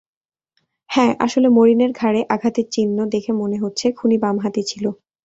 [0.89, 4.89] হ্যাঁ আসলে মরিনের ঘাড়ে আঘাতের চিহ্ন দেখে মনে হচ্ছে খুনি বামহাতি ছিলো।